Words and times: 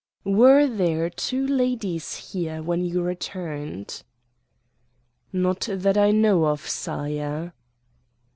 "Were 0.25 0.65
there 0.65 1.11
two 1.11 1.45
ladies 1.45 2.31
here 2.31 2.63
when 2.63 2.83
you 2.83 3.03
returned?" 3.03 4.01
"Not 5.31 5.69
that 5.71 5.95
I 5.95 6.09
know 6.09 6.45
of, 6.45 6.67
sire." 6.67 7.53